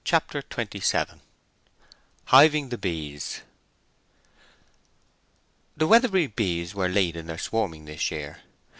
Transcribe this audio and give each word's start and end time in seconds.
CHAPTER 0.03 0.41
XXVII 0.51 1.21
HIVING 2.25 2.69
THE 2.69 2.79
BEES 2.79 3.41
The 5.77 5.85
Weatherbury 5.85 6.25
bees 6.25 6.73
were 6.73 6.89
late 6.89 7.15
in 7.15 7.27
their 7.27 7.37
swarming 7.37 7.85
this 7.85 8.09
year. 8.09 8.39